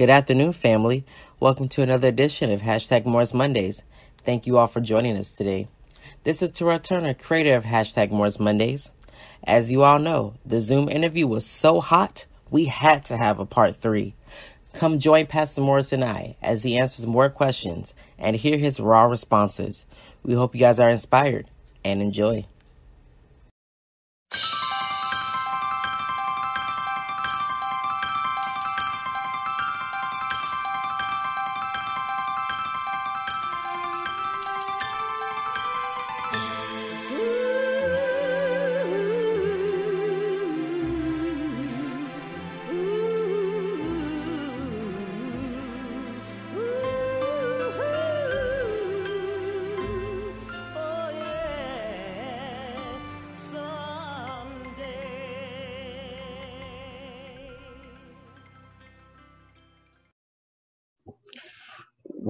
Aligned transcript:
Good 0.00 0.08
afternoon, 0.08 0.54
family. 0.54 1.04
Welcome 1.40 1.68
to 1.68 1.82
another 1.82 2.08
edition 2.08 2.50
of 2.50 2.62
Hashtag 2.62 3.04
Morris 3.04 3.34
Mondays. 3.34 3.82
Thank 4.24 4.46
you 4.46 4.56
all 4.56 4.66
for 4.66 4.80
joining 4.80 5.14
us 5.14 5.30
today. 5.30 5.68
This 6.24 6.40
is 6.40 6.50
Terrell 6.50 6.78
Turner, 6.78 7.12
creator 7.12 7.54
of 7.54 7.64
Hashtag 7.64 8.10
Morris 8.10 8.40
Mondays. 8.40 8.92
As 9.44 9.70
you 9.70 9.82
all 9.82 9.98
know, 9.98 10.36
the 10.42 10.62
Zoom 10.62 10.88
interview 10.88 11.26
was 11.26 11.44
so 11.44 11.82
hot, 11.82 12.24
we 12.50 12.64
had 12.64 13.04
to 13.04 13.18
have 13.18 13.38
a 13.38 13.44
part 13.44 13.76
three. 13.76 14.14
Come 14.72 14.98
join 14.98 15.26
Pastor 15.26 15.60
Morris 15.60 15.92
and 15.92 16.02
I 16.02 16.34
as 16.40 16.62
he 16.62 16.78
answers 16.78 17.06
more 17.06 17.28
questions 17.28 17.94
and 18.18 18.36
hear 18.36 18.56
his 18.56 18.80
raw 18.80 19.04
responses. 19.04 19.84
We 20.22 20.32
hope 20.32 20.54
you 20.54 20.62
guys 20.62 20.80
are 20.80 20.88
inspired 20.88 21.46
and 21.84 22.00
enjoy. 22.00 22.46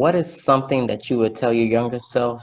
What 0.00 0.14
is 0.14 0.42
something 0.42 0.86
that 0.86 1.10
you 1.10 1.18
would 1.18 1.36
tell 1.36 1.52
your 1.52 1.66
younger 1.66 1.98
self 1.98 2.42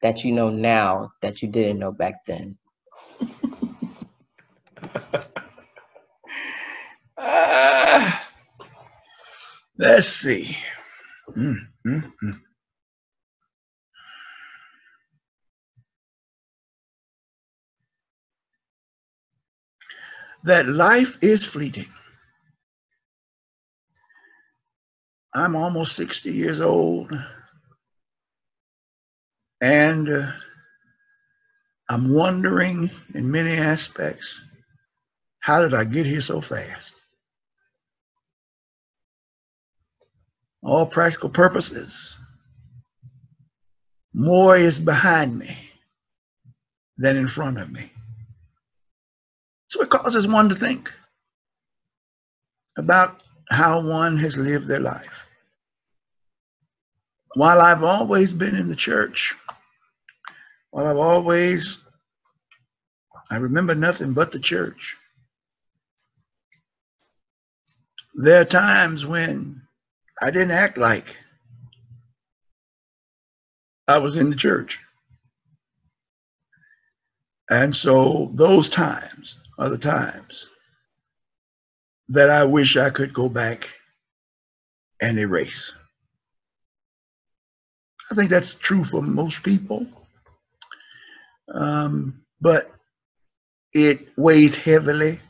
that 0.00 0.24
you 0.24 0.32
know 0.32 0.50
now 0.50 1.12
that 1.20 1.40
you 1.40 1.46
didn't 1.46 1.78
know 1.78 1.92
back 1.92 2.26
then? 2.26 2.58
uh, 7.16 8.10
let's 9.78 10.08
see. 10.08 10.56
Mm, 11.36 11.54
mm, 11.86 12.12
mm. 12.20 12.40
That 20.42 20.66
life 20.66 21.16
is 21.22 21.44
fleeting. 21.44 21.86
I'm 25.34 25.56
almost 25.56 25.96
60 25.96 26.30
years 26.30 26.60
old. 26.60 27.12
And 29.62 30.08
uh, 30.08 30.32
I'm 31.88 32.12
wondering 32.12 32.90
in 33.14 33.30
many 33.30 33.52
aspects, 33.52 34.40
how 35.40 35.62
did 35.62 35.74
I 35.74 35.84
get 35.84 36.06
here 36.06 36.20
so 36.20 36.40
fast? 36.40 37.00
All 40.62 40.86
practical 40.86 41.28
purposes, 41.28 42.16
more 44.14 44.56
is 44.56 44.78
behind 44.78 45.38
me 45.38 45.56
than 46.98 47.16
in 47.16 47.26
front 47.26 47.58
of 47.58 47.70
me. 47.70 47.90
So 49.68 49.82
it 49.82 49.90
causes 49.90 50.28
one 50.28 50.50
to 50.50 50.54
think 50.54 50.92
about 52.76 53.21
how 53.52 53.80
one 53.86 54.16
has 54.16 54.36
lived 54.36 54.66
their 54.66 54.80
life. 54.80 55.26
While 57.34 57.60
I've 57.60 57.84
always 57.84 58.32
been 58.32 58.54
in 58.54 58.68
the 58.68 58.76
church, 58.76 59.34
while 60.70 60.86
I've 60.86 60.96
always, 60.96 61.84
I 63.30 63.36
remember 63.36 63.74
nothing 63.74 64.12
but 64.12 64.32
the 64.32 64.38
church. 64.38 64.96
There 68.14 68.40
are 68.42 68.44
times 68.44 69.06
when 69.06 69.62
I 70.20 70.30
didn't 70.30 70.50
act 70.50 70.76
like 70.76 71.16
I 73.88 73.98
was 73.98 74.16
in 74.16 74.30
the 74.30 74.36
church. 74.36 74.78
And 77.50 77.74
so 77.74 78.30
those 78.34 78.68
times 78.68 79.36
are 79.58 79.68
the 79.68 79.78
times 79.78 80.48
that 82.08 82.30
I 82.30 82.44
wish 82.44 82.76
I 82.76 82.90
could 82.90 83.12
go 83.12 83.28
back 83.28 83.70
and 85.00 85.18
erase. 85.18 85.72
I 88.10 88.14
think 88.14 88.30
that's 88.30 88.54
true 88.54 88.84
for 88.84 89.00
most 89.02 89.42
people. 89.42 89.86
Um, 91.52 92.22
but 92.40 92.70
it 93.72 94.08
weighs 94.16 94.54
heavily 94.54 95.20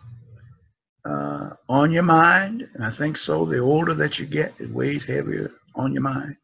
uh, 1.04 1.50
on 1.68 1.92
your 1.92 2.02
mind. 2.02 2.68
And 2.74 2.84
I 2.84 2.90
think 2.90 3.16
so. 3.16 3.44
The 3.44 3.58
older 3.58 3.94
that 3.94 4.18
you 4.18 4.26
get, 4.26 4.52
it 4.58 4.70
weighs 4.70 5.04
heavier 5.04 5.52
on 5.74 5.92
your 5.92 6.02
mind. 6.02 6.36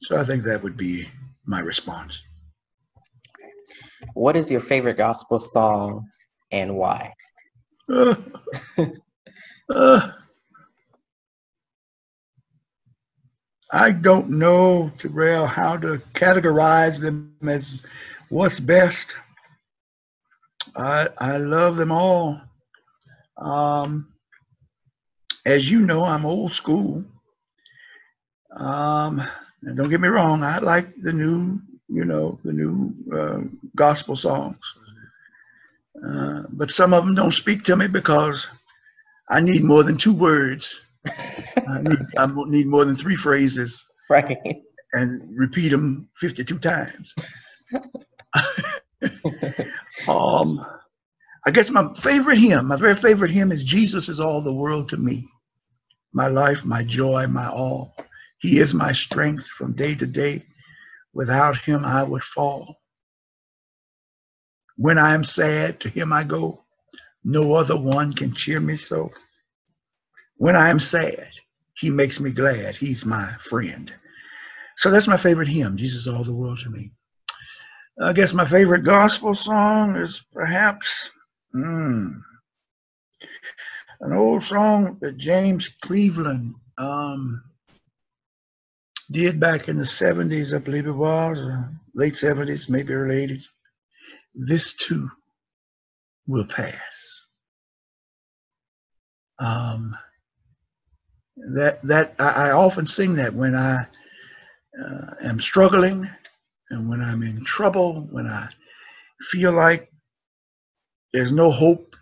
So 0.00 0.16
I 0.16 0.24
think 0.24 0.44
that 0.44 0.62
would 0.62 0.76
be 0.76 1.08
my 1.44 1.60
response. 1.60 2.22
What 4.14 4.36
is 4.36 4.50
your 4.50 4.60
favorite 4.60 4.96
gospel 4.96 5.38
song 5.38 6.08
and 6.52 6.76
why? 6.76 7.12
I 7.90 8.16
don't 14.00 14.30
know, 14.30 14.90
Terrell, 14.98 15.46
how 15.46 15.76
to 15.78 16.00
categorize 16.14 17.00
them 17.00 17.34
as 17.48 17.82
what's 18.28 18.60
best. 18.60 19.14
I 20.76 21.08
I 21.18 21.38
love 21.38 21.76
them 21.76 21.92
all. 21.92 22.40
Um, 23.36 24.08
as 25.46 25.70
you 25.70 25.80
know, 25.80 26.04
I'm 26.04 26.26
old 26.26 26.52
school. 26.52 27.04
Um, 28.56 29.22
don't 29.74 29.90
get 29.90 30.00
me 30.00 30.08
wrong, 30.08 30.42
I 30.42 30.58
like 30.58 30.88
the 31.00 31.12
new, 31.12 31.60
you 31.88 32.04
know, 32.04 32.38
the 32.44 32.52
new 32.52 32.94
uh, 33.14 33.40
gospel 33.76 34.16
songs. 34.16 34.58
Uh, 36.06 36.42
but 36.50 36.70
some 36.70 36.94
of 36.94 37.04
them 37.04 37.14
don't 37.14 37.32
speak 37.32 37.64
to 37.64 37.76
me 37.76 37.88
because 37.88 38.46
I 39.30 39.40
need 39.40 39.64
more 39.64 39.82
than 39.82 39.96
two 39.96 40.14
words. 40.14 40.80
I, 41.06 41.82
need, 41.82 41.98
I 42.18 42.26
need 42.46 42.66
more 42.66 42.84
than 42.84 42.96
three 42.96 43.16
phrases. 43.16 43.84
Right. 44.10 44.38
And 44.94 45.38
repeat 45.38 45.68
them 45.68 46.08
52 46.14 46.58
times. 46.60 47.14
um, 50.08 50.64
I 51.46 51.50
guess 51.50 51.68
my 51.68 51.92
favorite 51.92 52.38
hymn, 52.38 52.68
my 52.68 52.76
very 52.76 52.94
favorite 52.94 53.30
hymn 53.30 53.52
is 53.52 53.62
Jesus 53.62 54.08
is 54.08 54.18
all 54.18 54.40
the 54.40 54.54
world 54.54 54.88
to 54.88 54.96
me. 54.96 55.28
My 56.14 56.28
life, 56.28 56.64
my 56.64 56.84
joy, 56.84 57.26
my 57.26 57.48
all. 57.48 57.94
He 58.38 58.60
is 58.60 58.72
my 58.72 58.92
strength 58.92 59.46
from 59.46 59.74
day 59.74 59.94
to 59.94 60.06
day. 60.06 60.46
Without 61.12 61.58
him, 61.58 61.84
I 61.84 62.02
would 62.02 62.22
fall. 62.22 62.80
When 64.78 64.96
I 64.96 65.12
am 65.12 65.24
sad, 65.24 65.80
to 65.80 65.88
him 65.88 66.12
I 66.12 66.22
go. 66.22 66.62
No 67.24 67.54
other 67.54 67.76
one 67.76 68.12
can 68.12 68.32
cheer 68.32 68.60
me 68.60 68.76
so. 68.76 69.10
When 70.36 70.54
I 70.54 70.68
am 70.68 70.78
sad, 70.78 71.32
he 71.74 71.90
makes 71.90 72.20
me 72.20 72.30
glad. 72.30 72.76
He's 72.76 73.04
my 73.04 73.32
friend. 73.40 73.92
So 74.76 74.92
that's 74.92 75.08
my 75.08 75.16
favorite 75.16 75.48
hymn, 75.48 75.76
Jesus 75.76 76.06
All 76.06 76.22
the 76.22 76.32
World 76.32 76.60
to 76.60 76.70
Me. 76.70 76.92
I 78.00 78.12
guess 78.12 78.32
my 78.32 78.44
favorite 78.44 78.84
gospel 78.84 79.34
song 79.34 79.96
is 79.96 80.22
perhaps 80.32 81.10
mm, 81.52 82.12
an 84.00 84.12
old 84.12 84.44
song 84.44 84.98
that 85.00 85.16
James 85.16 85.70
Cleveland 85.82 86.54
um, 86.78 87.42
did 89.10 89.40
back 89.40 89.66
in 89.66 89.76
the 89.76 89.82
70s, 89.82 90.54
I 90.54 90.58
believe 90.58 90.86
it 90.86 90.92
was, 90.92 91.42
late 91.94 92.14
70s, 92.14 92.68
maybe 92.68 92.92
early 92.92 93.26
80s 93.26 93.48
this 94.34 94.74
too 94.74 95.10
will 96.26 96.44
pass. 96.44 97.24
Um, 99.40 99.96
that 101.54 101.80
that 101.84 102.14
I, 102.18 102.48
I, 102.48 102.50
often 102.50 102.86
sing 102.86 103.14
that 103.14 103.32
when 103.32 103.54
I 103.54 103.86
uh, 104.84 105.14
am 105.22 105.38
struggling 105.38 106.08
and 106.70 106.88
when 106.88 107.00
I'm 107.00 107.22
in 107.22 107.44
trouble, 107.44 108.08
when 108.10 108.26
I 108.26 108.48
feel 109.30 109.52
like 109.52 109.92
there's 111.12 111.32
no 111.32 111.50
hope, 111.50 111.94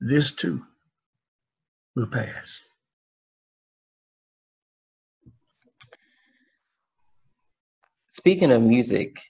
this 0.00 0.32
too 0.32 0.64
will 1.94 2.08
pass. 2.08 2.62
Speaking 8.10 8.50
of 8.50 8.62
music, 8.62 9.20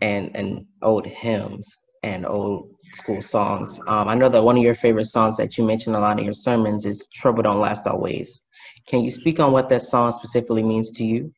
and 0.00 0.34
and 0.36 0.66
old 0.82 1.06
hymns 1.06 1.76
and 2.02 2.26
old 2.26 2.70
school 2.92 3.22
songs. 3.22 3.80
Um, 3.86 4.08
I 4.08 4.14
know 4.14 4.28
that 4.28 4.42
one 4.42 4.56
of 4.56 4.62
your 4.62 4.74
favorite 4.74 5.06
songs 5.06 5.36
that 5.36 5.56
you 5.56 5.64
mentioned 5.64 5.96
a 5.96 6.00
lot 6.00 6.18
in 6.18 6.24
your 6.24 6.34
sermons 6.34 6.86
is 6.86 7.08
Trouble 7.08 7.42
Don't 7.42 7.60
Last 7.60 7.86
Always. 7.86 8.42
Can 8.86 9.02
you 9.02 9.10
speak 9.10 9.40
on 9.40 9.52
what 9.52 9.68
that 9.70 9.82
song 9.82 10.12
specifically 10.12 10.62
means 10.62 10.92
to 10.92 11.04
you? 11.04 11.32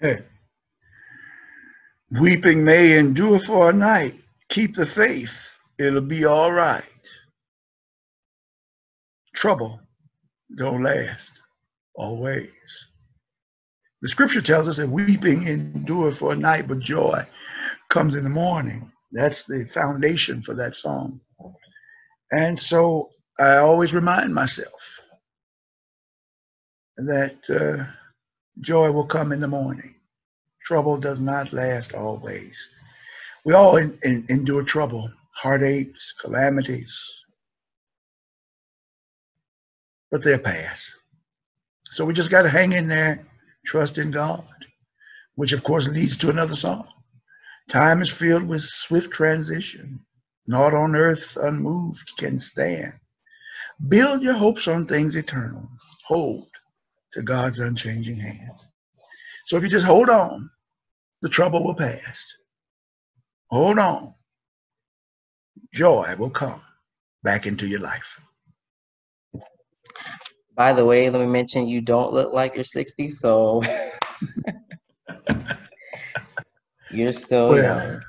Hey. 0.00 0.22
Weeping 2.10 2.62
may 2.64 2.98
endure 2.98 3.38
for 3.38 3.70
a 3.70 3.72
night. 3.72 4.14
Keep 4.48 4.76
the 4.76 4.86
faith. 4.86 5.50
It'll 5.78 6.00
be 6.00 6.24
all 6.24 6.52
right. 6.52 6.84
Trouble 9.34 9.80
don't 10.54 10.82
last 10.82 11.40
always. 11.94 12.50
The 14.04 14.10
scripture 14.10 14.42
tells 14.42 14.68
us 14.68 14.76
that 14.76 14.90
weeping 14.90 15.48
endure 15.48 16.12
for 16.12 16.34
a 16.34 16.36
night, 16.36 16.68
but 16.68 16.78
joy 16.78 17.24
comes 17.88 18.14
in 18.14 18.22
the 18.22 18.28
morning. 18.28 18.92
That's 19.12 19.44
the 19.44 19.64
foundation 19.64 20.42
for 20.42 20.52
that 20.56 20.74
song. 20.74 21.22
And 22.30 22.60
so 22.60 23.12
I 23.40 23.56
always 23.56 23.94
remind 23.94 24.34
myself 24.34 25.00
that 26.98 27.36
uh, 27.48 27.90
joy 28.60 28.90
will 28.90 29.06
come 29.06 29.32
in 29.32 29.40
the 29.40 29.48
morning. 29.48 29.94
Trouble 30.66 30.98
does 30.98 31.18
not 31.18 31.54
last 31.54 31.94
always. 31.94 32.68
We 33.46 33.54
all 33.54 33.78
in, 33.78 33.98
in, 34.02 34.26
endure 34.28 34.64
trouble, 34.64 35.10
heartaches, 35.34 36.12
calamities, 36.20 36.94
but 40.10 40.22
they'll 40.22 40.38
pass. 40.38 40.94
So 41.84 42.04
we 42.04 42.12
just 42.12 42.30
got 42.30 42.42
to 42.42 42.50
hang 42.50 42.72
in 42.72 42.86
there, 42.86 43.24
trust 43.64 43.98
in 43.98 44.10
God, 44.10 44.44
which 45.34 45.52
of 45.52 45.62
course 45.62 45.88
leads 45.88 46.16
to 46.18 46.30
another 46.30 46.56
song. 46.56 46.88
Time 47.68 48.02
is 48.02 48.10
filled 48.10 48.44
with 48.44 48.62
swift 48.62 49.10
transition. 49.10 50.00
Not 50.46 50.74
on 50.74 50.94
earth 50.94 51.36
unmoved 51.36 52.12
can 52.18 52.38
stand. 52.38 52.92
Build 53.88 54.22
your 54.22 54.34
hopes 54.34 54.68
on 54.68 54.86
things 54.86 55.16
eternal. 55.16 55.68
Hold 56.06 56.48
to 57.12 57.22
God's 57.22 57.60
unchanging 57.60 58.18
hands. 58.18 58.66
So 59.46 59.56
if 59.56 59.62
you 59.62 59.68
just 59.68 59.86
hold 59.86 60.10
on, 60.10 60.50
the 61.22 61.28
trouble 61.28 61.64
will 61.64 61.74
pass. 61.74 62.24
Hold 63.50 63.78
on. 63.78 64.14
Joy 65.72 66.14
will 66.18 66.30
come 66.30 66.60
back 67.22 67.46
into 67.46 67.66
your 67.66 67.80
life. 67.80 68.20
By 70.54 70.72
the 70.72 70.84
way, 70.84 71.10
let 71.10 71.20
me 71.20 71.26
mention 71.26 71.66
you 71.66 71.80
don't 71.80 72.12
look 72.12 72.32
like 72.32 72.54
you're 72.54 72.64
60, 72.64 73.10
so 73.10 73.62
you're 76.90 77.12
still 77.12 77.50
well, 77.50 77.88
young. 77.88 78.02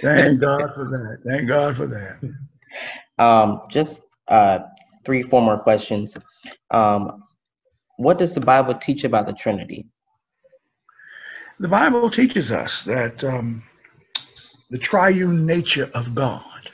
thank 0.00 0.40
God 0.40 0.70
for 0.74 0.84
that. 0.84 1.18
Thank 1.26 1.48
God 1.48 1.76
for 1.76 1.86
that. 1.86 2.18
Um, 3.18 3.60
just 3.68 4.02
uh, 4.28 4.60
three, 5.04 5.22
four 5.22 5.42
more 5.42 5.58
questions. 5.58 6.16
Um, 6.70 7.24
what 7.98 8.16
does 8.16 8.34
the 8.34 8.40
Bible 8.40 8.74
teach 8.74 9.04
about 9.04 9.26
the 9.26 9.34
Trinity? 9.34 9.86
The 11.58 11.68
Bible 11.68 12.08
teaches 12.08 12.50
us 12.50 12.84
that 12.84 13.22
um, 13.22 13.62
the 14.70 14.78
triune 14.78 15.44
nature 15.44 15.90
of 15.92 16.14
God. 16.14 16.70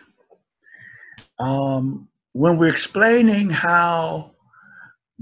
Um, 1.40 2.08
when 2.32 2.56
we're 2.58 2.68
explaining 2.68 3.50
how 3.50 4.35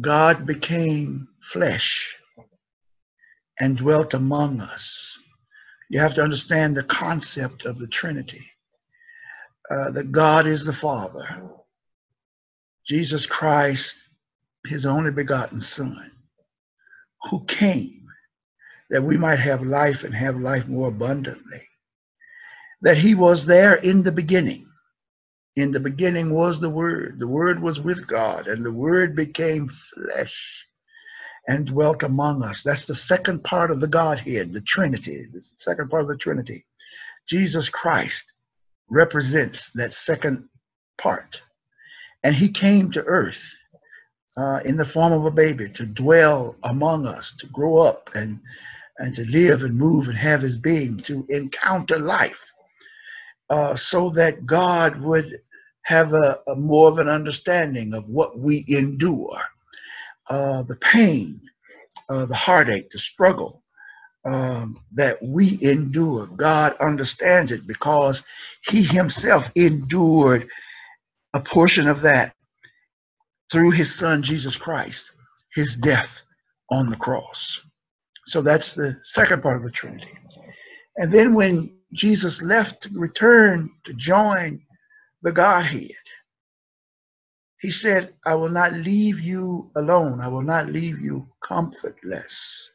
God 0.00 0.46
became 0.46 1.28
flesh 1.40 2.18
and 3.58 3.76
dwelt 3.76 4.14
among 4.14 4.60
us, 4.60 5.18
you 5.88 6.00
have 6.00 6.14
to 6.14 6.22
understand 6.22 6.76
the 6.76 6.82
concept 6.82 7.64
of 7.64 7.78
the 7.78 7.86
Trinity. 7.86 8.50
Uh, 9.70 9.90
that 9.92 10.12
God 10.12 10.46
is 10.46 10.64
the 10.64 10.74
Father, 10.74 11.42
Jesus 12.86 13.24
Christ, 13.24 14.10
his 14.66 14.84
only 14.84 15.10
begotten 15.10 15.62
Son, 15.62 16.10
who 17.30 17.44
came 17.46 18.04
that 18.90 19.02
we 19.02 19.16
might 19.16 19.38
have 19.38 19.62
life 19.62 20.04
and 20.04 20.14
have 20.14 20.36
life 20.36 20.68
more 20.68 20.88
abundantly. 20.88 21.62
That 22.82 22.98
he 22.98 23.14
was 23.14 23.46
there 23.46 23.74
in 23.74 24.02
the 24.02 24.12
beginning. 24.12 24.68
In 25.56 25.70
the 25.70 25.80
beginning 25.80 26.30
was 26.30 26.60
the 26.60 26.70
Word. 26.70 27.18
The 27.18 27.28
Word 27.28 27.60
was 27.60 27.80
with 27.80 28.06
God, 28.06 28.48
and 28.48 28.64
the 28.64 28.72
Word 28.72 29.14
became 29.14 29.68
flesh 29.68 30.66
and 31.46 31.66
dwelt 31.66 32.02
among 32.02 32.42
us. 32.42 32.62
That's 32.62 32.86
the 32.86 32.94
second 32.94 33.44
part 33.44 33.70
of 33.70 33.80
the 33.80 33.86
Godhead, 33.86 34.52
the 34.52 34.60
Trinity, 34.60 35.26
the 35.32 35.42
second 35.56 35.90
part 35.90 36.02
of 36.02 36.08
the 36.08 36.16
Trinity. 36.16 36.66
Jesus 37.26 37.68
Christ 37.68 38.32
represents 38.88 39.70
that 39.72 39.92
second 39.92 40.48
part. 40.98 41.42
And 42.22 42.34
he 42.34 42.48
came 42.48 42.90
to 42.92 43.04
earth 43.04 43.56
uh, 44.36 44.60
in 44.64 44.76
the 44.76 44.84
form 44.84 45.12
of 45.12 45.26
a 45.26 45.30
baby 45.30 45.68
to 45.70 45.86
dwell 45.86 46.56
among 46.62 47.06
us, 47.06 47.34
to 47.38 47.46
grow 47.46 47.78
up 47.78 48.10
and 48.14 48.40
and 48.98 49.14
to 49.16 49.24
live 49.26 49.64
and 49.64 49.76
move 49.76 50.08
and 50.08 50.16
have 50.16 50.40
his 50.40 50.56
being, 50.56 50.96
to 50.96 51.26
encounter 51.28 51.98
life, 51.98 52.52
uh, 53.50 53.74
so 53.74 54.10
that 54.10 54.46
God 54.46 55.00
would 55.00 55.40
have 55.84 56.12
a, 56.12 56.36
a, 56.48 56.56
more 56.56 56.88
of 56.88 56.98
an 56.98 57.08
understanding 57.08 57.94
of 57.94 58.08
what 58.08 58.38
we 58.38 58.64
endure, 58.68 59.38
uh, 60.28 60.62
the 60.64 60.76
pain, 60.76 61.40
uh, 62.10 62.26
the 62.26 62.34
heartache, 62.34 62.90
the 62.90 62.98
struggle 62.98 63.62
um, 64.24 64.80
that 64.94 65.18
we 65.22 65.58
endure. 65.62 66.26
God 66.26 66.74
understands 66.80 67.52
it 67.52 67.66
because 67.66 68.24
he 68.66 68.82
himself 68.82 69.50
endured 69.56 70.48
a 71.34 71.40
portion 71.40 71.88
of 71.88 72.00
that 72.02 72.34
through 73.52 73.70
his 73.70 73.94
son, 73.94 74.22
Jesus 74.22 74.56
Christ, 74.56 75.10
his 75.54 75.76
death 75.76 76.22
on 76.70 76.88
the 76.88 76.96
cross. 76.96 77.60
So 78.26 78.40
that's 78.40 78.74
the 78.74 78.98
second 79.02 79.42
part 79.42 79.56
of 79.56 79.64
the 79.64 79.70
Trinity. 79.70 80.08
And 80.96 81.12
then 81.12 81.34
when 81.34 81.76
Jesus 81.92 82.42
left 82.42 82.82
to 82.82 82.90
return 82.94 83.70
to 83.84 83.92
join 83.94 84.60
the 85.24 85.32
Godhead, 85.32 85.90
he 87.58 87.70
said, 87.70 88.14
I 88.26 88.34
will 88.34 88.50
not 88.50 88.74
leave 88.74 89.20
you 89.20 89.70
alone. 89.74 90.20
I 90.20 90.28
will 90.28 90.42
not 90.42 90.68
leave 90.68 91.00
you 91.00 91.26
comfortless. 91.40 92.70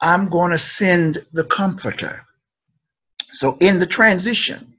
I'm 0.00 0.28
going 0.28 0.50
to 0.50 0.58
send 0.58 1.24
the 1.32 1.44
comforter. 1.44 2.26
So 3.30 3.56
in 3.60 3.78
the 3.78 3.86
transition 3.86 4.74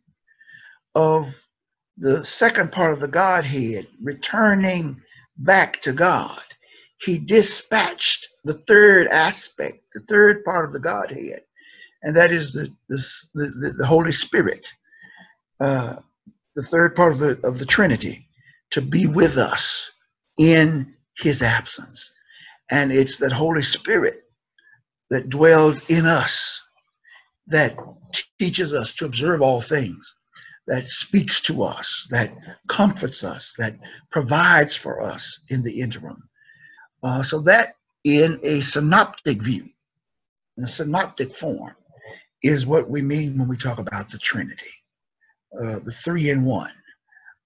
of 0.93 1.47
the 1.97 2.25
second 2.25 2.73
part 2.73 2.91
of 2.91 2.99
the 2.99 3.07
Godhead 3.07 3.87
returning 4.03 5.01
back 5.37 5.81
to 5.83 5.94
God, 5.94 6.42
he 6.99 7.18
dispatched 7.18 8.27
the 8.44 8.56
third 8.68 9.07
aspect, 9.07 9.80
the 9.94 10.01
third 10.01 10.44
part 10.44 10.66
of 10.66 10.73
the 10.73 10.80
Godhead, 10.80 11.44
and 12.04 12.18
that 12.18 12.33
is 12.33 12.51
the 12.51 12.69
the, 12.89 12.97
the, 13.33 13.75
the 13.77 13.85
Holy 13.85 14.11
Spirit, 14.11 14.73
uh, 15.61 15.95
the 16.55 16.63
third 16.63 16.95
part 16.95 17.13
of 17.13 17.19
the 17.19 17.39
of 17.43 17.59
the 17.59 17.65
Trinity, 17.65 18.27
to 18.71 18.81
be 18.81 19.07
with 19.07 19.37
us 19.37 19.91
in 20.37 20.93
His 21.17 21.41
absence, 21.41 22.11
and 22.69 22.91
it's 22.91 23.17
that 23.17 23.31
Holy 23.31 23.63
Spirit 23.63 24.23
that 25.09 25.29
dwells 25.29 25.89
in 25.89 26.05
us 26.05 26.61
that 27.47 27.75
teaches 28.39 28.73
us 28.73 28.93
to 28.95 29.05
observe 29.05 29.41
all 29.41 29.61
things, 29.61 30.15
that 30.67 30.87
speaks 30.87 31.41
to 31.41 31.63
us, 31.63 32.07
that 32.11 32.31
comforts 32.67 33.23
us, 33.23 33.53
that 33.57 33.75
provides 34.09 34.75
for 34.75 35.01
us 35.01 35.43
in 35.49 35.61
the 35.63 35.81
interim. 35.81 36.23
Uh, 37.03 37.23
so 37.23 37.39
that 37.39 37.75
in 38.03 38.39
a 38.43 38.61
synoptic 38.61 39.41
view, 39.41 39.65
in 40.57 40.63
a 40.63 40.67
synoptic 40.67 41.33
form, 41.33 41.75
is 42.43 42.65
what 42.65 42.89
we 42.89 43.01
mean 43.01 43.37
when 43.37 43.47
we 43.47 43.57
talk 43.57 43.79
about 43.79 44.09
the 44.09 44.17
Trinity, 44.17 44.71
uh, 45.59 45.79
the 45.79 45.91
three 45.91 46.29
in 46.29 46.43
one, 46.43 46.71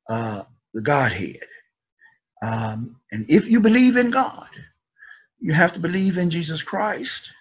uh, 0.09 0.43
the 0.73 0.81
Godhead. 0.81 1.39
Um, 2.43 2.97
and 3.11 3.25
if 3.29 3.49
you 3.49 3.59
believe 3.59 3.97
in 3.97 4.11
God, 4.11 4.49
you 5.39 5.53
have 5.53 5.73
to 5.73 5.79
believe 5.79 6.17
in 6.17 6.29
Jesus 6.29 6.61
Christ 6.61 7.31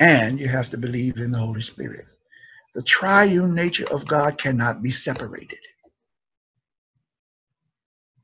and 0.00 0.38
you 0.40 0.48
have 0.48 0.70
to 0.70 0.78
believe 0.78 1.18
in 1.18 1.30
the 1.30 1.38
Holy 1.38 1.60
Spirit. 1.60 2.06
The 2.74 2.82
triune 2.82 3.54
nature 3.54 3.86
of 3.92 4.06
God 4.06 4.38
cannot 4.38 4.82
be 4.82 4.90
separated. 4.90 5.58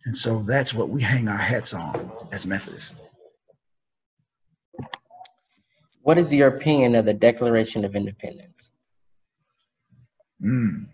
And 0.07 0.17
so 0.17 0.43
that's 0.43 0.73
what 0.73 0.89
we 0.89 1.03
hang 1.03 1.29
our 1.29 1.37
hats 1.37 1.75
on 1.75 2.11
as 2.33 2.47
Methodists. 2.47 2.99
What 6.03 6.17
is 6.17 6.33
your 6.33 6.49
opinion 6.49 6.95
of 6.95 7.05
the 7.05 7.13
Declaration 7.13 7.85
of 7.85 7.95
Independence? 7.95 8.73
Mm. 10.43 10.87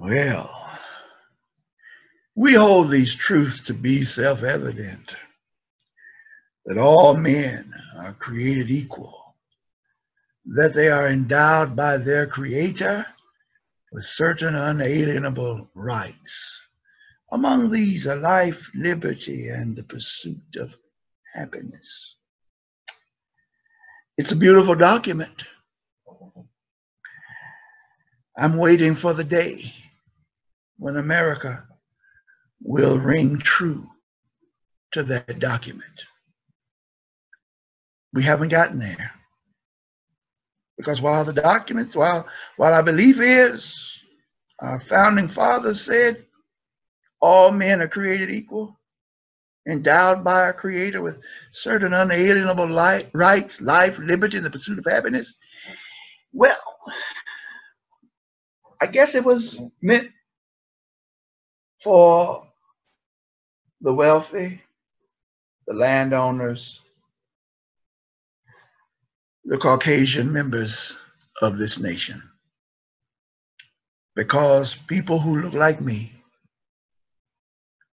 Well, 0.00 0.78
we 2.36 2.54
hold 2.54 2.88
these 2.88 3.16
truths 3.16 3.64
to 3.64 3.74
be 3.74 4.04
self 4.04 4.44
evident 4.44 5.16
that 6.66 6.78
all 6.78 7.14
men 7.14 7.74
are 7.96 8.12
created 8.12 8.70
equal, 8.70 9.34
that 10.44 10.72
they 10.72 10.88
are 10.88 11.08
endowed 11.08 11.74
by 11.74 11.96
their 11.96 12.28
Creator 12.28 13.06
with 13.90 14.04
certain 14.04 14.54
unalienable 14.54 15.68
rights. 15.74 16.62
Among 17.32 17.68
these 17.68 18.06
are 18.06 18.16
life, 18.16 18.70
liberty, 18.76 19.48
and 19.48 19.74
the 19.74 19.82
pursuit 19.82 20.56
of 20.56 20.76
happiness. 21.34 22.14
It's 24.16 24.30
a 24.30 24.36
beautiful 24.36 24.76
document. 24.76 25.44
I'm 28.36 28.56
waiting 28.58 28.94
for 28.94 29.12
the 29.12 29.24
day 29.24 29.74
when 30.78 30.96
America 30.96 31.66
will 32.62 32.98
ring 32.98 33.38
true 33.38 33.88
to 34.92 35.02
that 35.02 35.38
document. 35.38 36.04
We 38.12 38.22
haven't 38.22 38.48
gotten 38.48 38.78
there. 38.78 39.12
Because 40.76 41.02
while 41.02 41.24
the 41.24 41.32
documents, 41.32 41.94
while, 41.96 42.26
while 42.56 42.72
our 42.72 42.82
belief 42.82 43.20
is, 43.20 44.02
our 44.60 44.78
founding 44.80 45.28
fathers 45.28 45.80
said, 45.80 46.24
all 47.20 47.50
men 47.50 47.82
are 47.82 47.88
created 47.88 48.30
equal, 48.30 48.78
endowed 49.68 50.22
by 50.22 50.42
our 50.42 50.52
creator 50.52 51.02
with 51.02 51.20
certain 51.52 51.92
unalienable 51.92 52.68
rights, 53.12 53.60
life, 53.60 53.98
liberty, 53.98 54.36
and 54.36 54.46
the 54.46 54.50
pursuit 54.50 54.78
of 54.78 54.84
happiness. 54.84 55.34
Well, 56.32 56.56
I 58.80 58.86
guess 58.86 59.16
it 59.16 59.24
was 59.24 59.60
meant 59.82 60.10
for 61.78 62.46
the 63.80 63.94
wealthy, 63.94 64.60
the 65.66 65.74
landowners, 65.74 66.80
the 69.44 69.58
Caucasian 69.58 70.32
members 70.32 70.96
of 71.40 71.58
this 71.58 71.78
nation. 71.80 72.22
Because 74.16 74.74
people 74.74 75.18
who 75.18 75.40
look 75.40 75.54
like 75.54 75.80
me 75.80 76.12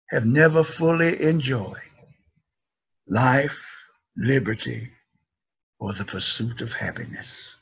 have 0.10 0.26
never 0.26 0.64
fully 0.64 1.22
enjoyed 1.24 1.78
life, 3.08 3.66
liberty, 4.18 4.92
or 5.80 5.94
the 5.94 6.04
pursuit 6.04 6.62
of 6.62 6.74
happiness. 6.74 7.56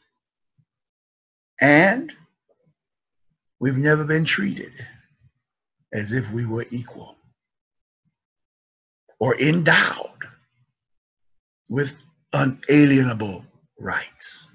And 1.61 2.11
we've 3.59 3.77
never 3.77 4.03
been 4.03 4.25
treated 4.25 4.71
as 5.93 6.11
if 6.11 6.31
we 6.31 6.45
were 6.45 6.65
equal 6.71 7.15
or 9.19 9.39
endowed 9.39 10.27
with 11.69 11.97
unalienable 12.33 13.43
rights. 13.79 14.47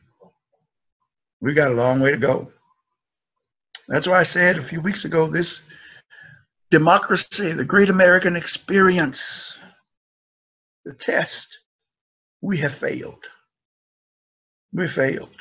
We 1.41 1.55
got 1.55 1.73
a 1.73 1.75
long 1.75 2.01
way 2.01 2.11
to 2.11 2.17
go. 2.17 2.53
That's 3.89 4.07
why 4.07 4.21
I 4.21 4.23
said 4.23 4.59
a 4.59 4.63
few 4.63 4.81
weeks 4.81 5.05
ago 5.05 5.27
this 5.27 5.67
democracy, 6.71 7.53
the 7.53 7.65
great 7.65 7.91
American 7.91 8.37
experience, 8.37 9.59
the 10.85 10.95
test, 10.95 11.59
we 12.41 12.57
have 12.59 12.75
failed. 12.75 13.25
We 14.73 14.89
failed. 14.89 15.35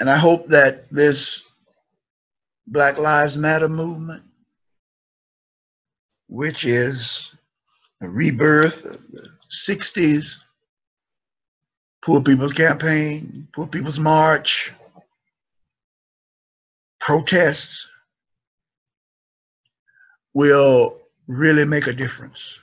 And 0.00 0.08
I 0.08 0.16
hope 0.16 0.48
that 0.48 0.90
this 0.90 1.42
Black 2.66 2.98
Lives 2.98 3.36
Matter 3.36 3.68
movement, 3.68 4.22
which 6.28 6.64
is 6.64 7.34
a 8.00 8.08
rebirth 8.08 8.84
of 8.84 9.00
the 9.10 9.28
60s 9.50 10.38
Poor 12.04 12.20
People's 12.20 12.52
Campaign, 12.52 13.46
Poor 13.52 13.66
People's 13.66 13.98
March, 13.98 14.72
protests 16.98 17.88
will 20.34 20.98
really 21.26 21.64
make 21.64 21.86
a 21.86 21.92
difference. 21.92 22.58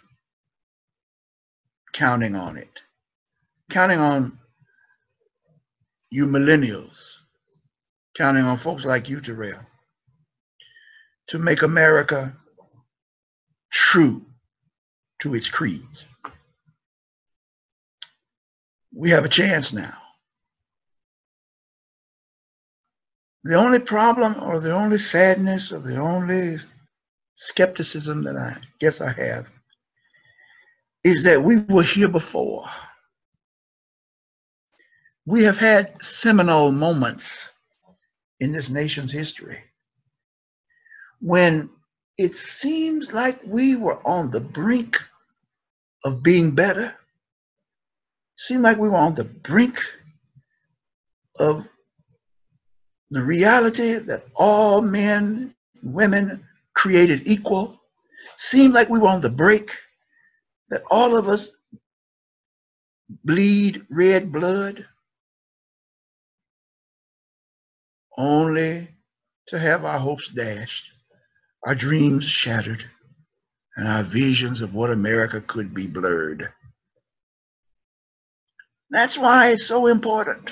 Counting 1.93 2.35
on 2.35 2.57
it. 2.57 2.81
Counting 3.69 3.99
on 3.99 4.37
you 6.11 6.25
millennials. 6.25 7.17
Counting 8.15 8.43
on 8.43 8.57
folks 8.57 8.83
like 8.83 9.07
you, 9.07 9.21
Terrell, 9.21 9.61
to 11.29 11.39
make 11.39 11.61
America 11.61 12.35
true 13.71 14.25
to 15.19 15.35
its 15.35 15.49
creeds 15.49 16.05
we 18.93 19.09
have 19.11 19.25
a 19.25 19.29
chance 19.29 19.71
now. 19.73 19.93
The 23.43 23.55
only 23.55 23.79
problem 23.79 24.35
or 24.41 24.59
the 24.59 24.73
only 24.73 24.97
sadness 24.97 25.71
or 25.71 25.79
the 25.79 25.97
only 25.97 26.57
skepticism 27.35 28.23
that 28.25 28.35
I 28.35 28.57
guess 28.79 28.99
I 28.99 29.13
have 29.13 29.47
is 31.03 31.23
that 31.23 31.41
we 31.41 31.59
were 31.59 31.83
here 31.83 32.09
before. 32.09 32.65
We 35.25 35.43
have 35.43 35.57
had 35.57 36.03
seminal 36.03 36.71
moments 36.71 37.51
in 38.41 38.51
this 38.51 38.69
nation's 38.69 39.11
history 39.11 39.63
when 41.21 41.69
it 42.17 42.35
seems 42.35 43.13
like 43.13 43.39
we 43.45 43.75
were 43.75 44.05
on 44.05 44.31
the 44.31 44.39
brink 44.39 44.97
of 46.03 46.23
being 46.23 46.55
better 46.55 46.93
seemed 48.37 48.63
like 48.63 48.77
we 48.77 48.89
were 48.89 48.97
on 48.97 49.15
the 49.15 49.25
brink 49.25 49.79
of 51.37 51.67
the 53.11 53.23
reality 53.23 53.95
that 53.95 54.23
all 54.35 54.81
men, 54.81 55.53
women 55.83 56.45
created 56.73 57.27
equal. 57.27 57.79
Seemed 58.37 58.73
like 58.73 58.89
we 58.89 58.99
were 58.99 59.09
on 59.09 59.21
the 59.21 59.29
break 59.29 59.75
that 60.69 60.83
all 60.89 61.17
of 61.17 61.27
us 61.27 61.49
bleed 63.25 63.85
red 63.89 64.31
blood 64.31 64.85
only 68.17 68.87
to 69.47 69.57
have 69.57 69.83
our 69.83 69.99
hopes 69.99 70.29
dashed, 70.29 70.91
our 71.63 71.75
dreams 71.75 72.25
shattered, 72.25 72.83
and 73.75 73.87
our 73.87 74.03
visions 74.03 74.61
of 74.61 74.73
what 74.73 74.91
America 74.91 75.41
could 75.41 75.73
be 75.73 75.87
blurred. 75.87 76.49
That's 78.89 79.17
why 79.17 79.49
it's 79.49 79.65
so 79.65 79.87
important 79.87 80.51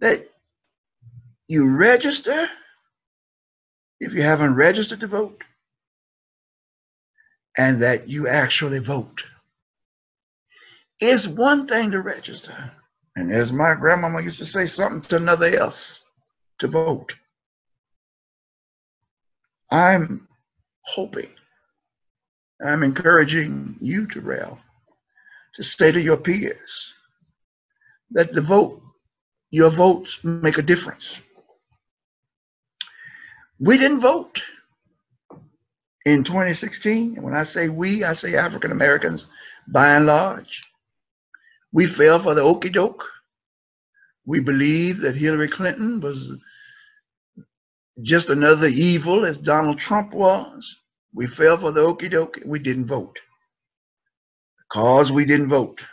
that 0.00 0.26
you 1.48 1.76
register 1.76 2.48
if 4.00 4.14
you 4.14 4.22
haven't 4.22 4.54
registered 4.54 5.00
to 5.00 5.06
vote 5.06 5.42
and 7.56 7.80
that 7.82 8.08
you 8.08 8.28
actually 8.28 8.78
vote. 8.78 9.24
It's 11.00 11.26
one 11.26 11.66
thing 11.66 11.90
to 11.90 12.00
register. 12.00 12.72
And 13.16 13.32
as 13.32 13.52
my 13.52 13.74
grandmama 13.74 14.22
used 14.22 14.38
to 14.38 14.46
say, 14.46 14.66
something 14.66 15.02
to 15.02 15.16
another 15.16 15.46
else 15.58 16.04
to 16.58 16.68
vote. 16.68 17.14
I'm 19.70 20.26
hoping, 20.82 21.28
I'm 22.64 22.82
encouraging 22.82 23.76
you 23.80 24.06
Terrell 24.06 24.58
to 25.54 25.62
say 25.62 25.92
to 25.92 26.00
your 26.00 26.16
peers 26.16 26.94
that 28.12 28.32
the 28.32 28.40
vote, 28.40 28.80
your 29.50 29.70
votes 29.70 30.22
make 30.22 30.58
a 30.58 30.62
difference. 30.62 31.20
We 33.58 33.76
didn't 33.76 34.00
vote 34.00 34.42
in 36.06 36.24
2016. 36.24 37.16
And 37.16 37.24
when 37.24 37.34
I 37.34 37.42
say 37.42 37.68
we, 37.68 38.04
I 38.04 38.12
say 38.12 38.34
African 38.34 38.72
Americans 38.72 39.26
by 39.66 39.94
and 39.94 40.06
large. 40.06 40.64
We 41.72 41.86
fell 41.86 42.18
for 42.18 42.34
the 42.34 42.40
okey 42.40 42.70
doke. 42.70 43.04
We 44.24 44.40
believed 44.40 45.02
that 45.02 45.16
Hillary 45.16 45.48
Clinton 45.48 46.00
was 46.00 46.36
just 48.02 48.28
another 48.30 48.66
evil 48.66 49.26
as 49.26 49.36
Donald 49.36 49.78
Trump 49.78 50.12
was. 50.14 50.80
We 51.14 51.26
fell 51.26 51.56
for 51.56 51.72
the 51.72 51.80
okey 51.80 52.08
doke. 52.08 52.38
We 52.44 52.58
didn't 52.58 52.86
vote 52.86 53.20
because 54.68 55.10
we 55.10 55.24
didn't 55.24 55.48
vote. 55.48 55.84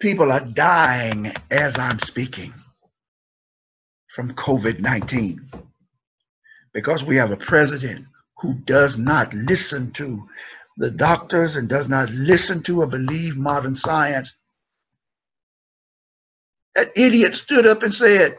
People 0.00 0.32
are 0.32 0.40
dying 0.40 1.30
as 1.50 1.78
I'm 1.78 1.98
speaking 1.98 2.54
from 4.08 4.34
COVID 4.34 4.80
19 4.80 5.50
because 6.72 7.04
we 7.04 7.16
have 7.16 7.32
a 7.32 7.36
president 7.36 8.06
who 8.38 8.54
does 8.54 8.96
not 8.96 9.32
listen 9.34 9.90
to 9.92 10.26
the 10.78 10.90
doctors 10.90 11.56
and 11.56 11.68
does 11.68 11.88
not 11.88 12.10
listen 12.10 12.62
to 12.62 12.80
or 12.80 12.86
believe 12.86 13.36
modern 13.36 13.74
science. 13.74 14.38
That 16.74 16.90
idiot 16.96 17.34
stood 17.34 17.66
up 17.66 17.82
and 17.82 17.92
said, 17.92 18.38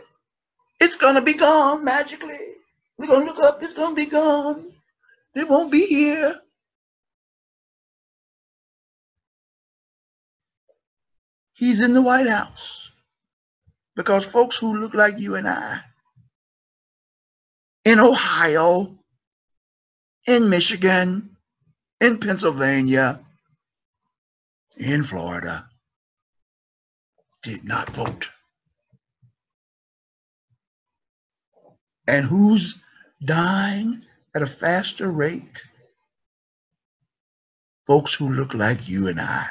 It's 0.82 0.96
to 0.96 1.22
be 1.22 1.36
gone 1.36 1.86
magically. 1.86 2.40
We're 2.98 3.06
to 3.28 3.32
look 3.34 3.40
up, 3.40 3.62
it's 3.62 3.74
to 3.92 3.96
be 3.96 4.08
gone. 4.08 4.74
It 5.36 5.48
won't 5.48 5.72
be 5.72 5.86
here. 5.86 6.42
He's 11.54 11.82
in 11.82 11.94
the 11.94 12.02
White 12.02 12.28
House. 12.28 12.90
Because 13.96 14.26
folks 14.26 14.58
who 14.58 14.78
look 14.78 14.96
like 14.96 15.20
you 15.20 15.36
and 15.36 15.48
I 15.48 15.82
in 17.86 18.00
Ohio, 18.00 18.98
in 20.26 20.50
Michigan, 20.50 21.38
in 22.00 22.18
Pennsylvania, 22.18 23.20
in 24.78 25.04
Florida 25.04 25.68
did 27.44 27.64
not 27.64 27.90
vote. 27.92 28.30
And 32.08 32.26
who's 32.26 32.82
dying 33.24 34.04
at 34.36 34.42
a 34.42 34.48
faster 34.48 35.12
rate? 35.12 35.64
Folks 37.88 38.14
who 38.14 38.30
look 38.30 38.54
like 38.54 38.88
you 38.88 39.08
and 39.08 39.20
I. 39.20 39.48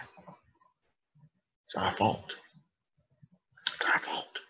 It's 1.65 1.75
our 1.77 1.93
fault. 1.93 2.37
It's 3.75 3.85
our 3.85 3.99
fault. 3.99 4.41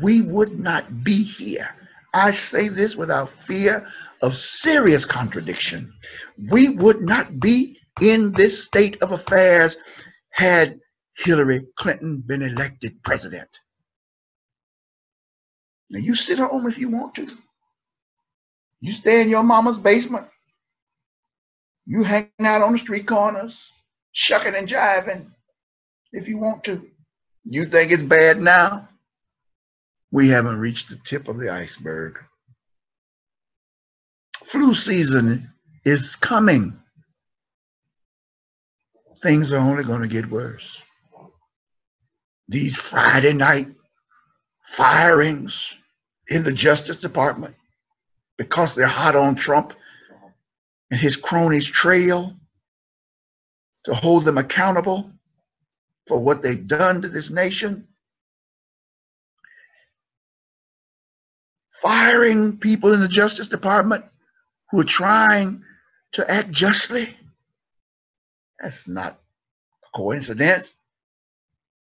We 0.00 0.20
would 0.20 0.58
not 0.58 1.02
be 1.02 1.22
here. 1.22 1.68
I 2.12 2.30
say 2.30 2.68
this 2.68 2.96
without 2.96 3.30
fear 3.30 3.86
of 4.22 4.36
serious 4.36 5.04
contradiction. 5.04 5.92
We 6.50 6.70
would 6.70 7.00
not 7.00 7.38
be 7.38 7.78
in 8.00 8.32
this 8.32 8.64
state 8.64 9.02
of 9.02 9.12
affairs 9.12 9.76
had 10.30 10.78
Hillary 11.16 11.66
Clinton 11.76 12.22
been 12.24 12.42
elected 12.42 13.02
president. 13.02 13.48
Now 15.90 16.00
you 16.00 16.14
sit 16.14 16.38
home 16.38 16.66
if 16.66 16.78
you 16.78 16.88
want 16.88 17.14
to. 17.16 17.26
You 18.80 18.92
stay 18.92 19.22
in 19.22 19.28
your 19.28 19.42
mama's 19.42 19.78
basement. 19.78 20.26
You 21.86 22.02
hang 22.02 22.30
out 22.40 22.62
on 22.62 22.72
the 22.72 22.78
street 22.78 23.06
corners, 23.06 23.72
shucking 24.12 24.54
and 24.54 24.68
jiving 24.68 25.30
if 26.12 26.28
you 26.28 26.38
want 26.38 26.64
to. 26.64 26.86
You 27.44 27.64
think 27.64 27.92
it's 27.92 28.02
bad 28.02 28.40
now? 28.40 28.88
We 30.10 30.28
haven't 30.28 30.58
reached 30.58 30.90
the 30.90 30.96
tip 30.96 31.28
of 31.28 31.38
the 31.38 31.50
iceberg. 31.50 32.18
Flu 34.44 34.74
season 34.74 35.52
is 35.84 36.16
coming. 36.16 36.78
Things 39.22 39.52
are 39.52 39.58
only 39.58 39.84
going 39.84 40.02
to 40.02 40.08
get 40.08 40.30
worse. 40.30 40.82
These 42.48 42.76
Friday 42.76 43.32
night 43.32 43.66
firings 44.68 45.74
in 46.28 46.44
the 46.44 46.52
Justice 46.52 46.96
Department 46.96 47.56
because 48.36 48.74
they're 48.74 48.86
hot 48.86 49.16
on 49.16 49.34
Trump 49.34 49.72
and 50.90 51.00
his 51.00 51.16
cronies 51.16 51.66
trail 51.66 52.36
to 53.84 53.94
hold 53.94 54.24
them 54.24 54.38
accountable 54.38 55.10
for 56.06 56.18
what 56.18 56.42
they've 56.42 56.66
done 56.66 57.02
to 57.02 57.08
this 57.08 57.30
nation. 57.30 57.88
Firing 61.70 62.58
people 62.58 62.92
in 62.92 63.00
the 63.00 63.08
Justice 63.08 63.48
Department 63.48 64.04
who 64.70 64.80
are 64.80 64.84
trying 64.84 65.62
to 66.12 66.30
act 66.30 66.50
justly. 66.50 67.08
That's 68.60 68.86
not 68.86 69.18
a 69.84 69.96
coincidence. 69.96 70.74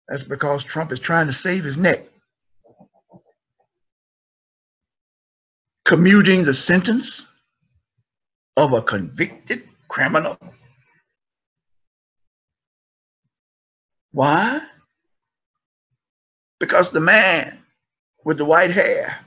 That's 0.07 0.23
because 0.23 0.63
Trump 0.63 0.91
is 0.91 0.99
trying 0.99 1.27
to 1.27 1.33
save 1.33 1.63
his 1.63 1.77
neck. 1.77 2.10
Commuting 5.91 6.45
the 6.45 6.53
sentence 6.53 7.25
of 8.55 8.71
a 8.71 8.81
convicted 8.81 9.67
criminal. 9.89 10.37
Why? 14.13 14.61
Because 16.61 16.93
the 16.93 17.01
man 17.01 17.65
with 18.23 18.37
the 18.37 18.45
white 18.45 18.71
hair, 18.71 19.19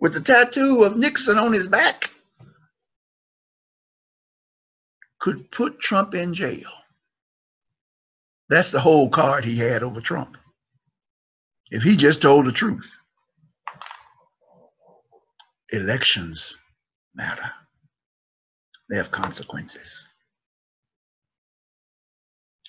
with 0.00 0.12
the 0.12 0.20
tattoo 0.20 0.84
of 0.84 0.98
Nixon 0.98 1.38
on 1.38 1.54
his 1.54 1.66
back, 1.66 2.10
could 5.18 5.50
put 5.50 5.80
Trump 5.80 6.14
in 6.14 6.34
jail. 6.34 6.68
That's 8.50 8.70
the 8.70 8.80
whole 8.80 9.08
card 9.08 9.46
he 9.46 9.56
had 9.56 9.82
over 9.82 10.02
Trump. 10.02 10.36
If 11.70 11.82
he 11.82 11.96
just 11.96 12.20
told 12.20 12.44
the 12.44 12.52
truth, 12.52 12.98
elections 15.72 16.54
matter, 17.14 17.50
they 18.90 18.96
have 18.96 19.10
consequences. 19.10 20.06